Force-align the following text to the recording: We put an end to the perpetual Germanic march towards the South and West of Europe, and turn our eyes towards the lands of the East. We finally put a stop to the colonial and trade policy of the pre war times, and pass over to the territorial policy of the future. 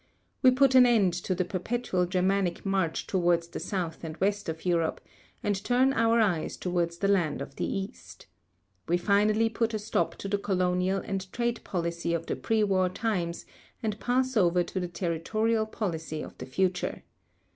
We 0.41 0.49
put 0.49 0.73
an 0.73 0.87
end 0.87 1.13
to 1.13 1.35
the 1.35 1.45
perpetual 1.45 2.07
Germanic 2.07 2.65
march 2.65 3.05
towards 3.05 3.47
the 3.47 3.59
South 3.59 4.03
and 4.03 4.17
West 4.17 4.49
of 4.49 4.65
Europe, 4.65 4.99
and 5.43 5.63
turn 5.63 5.93
our 5.93 6.19
eyes 6.19 6.57
towards 6.57 6.97
the 6.97 7.07
lands 7.07 7.39
of 7.43 7.57
the 7.57 7.67
East. 7.71 8.25
We 8.87 8.97
finally 8.97 9.47
put 9.47 9.75
a 9.75 9.77
stop 9.77 10.15
to 10.15 10.27
the 10.27 10.39
colonial 10.39 11.03
and 11.05 11.31
trade 11.31 11.63
policy 11.63 12.15
of 12.15 12.25
the 12.25 12.35
pre 12.35 12.63
war 12.63 12.89
times, 12.89 13.45
and 13.83 13.99
pass 13.99 14.35
over 14.35 14.63
to 14.63 14.79
the 14.79 14.87
territorial 14.87 15.67
policy 15.67 16.23
of 16.23 16.35
the 16.39 16.47
future. 16.47 17.03